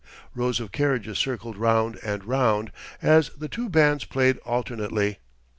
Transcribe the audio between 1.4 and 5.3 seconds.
round and round, as the two bands played alternately.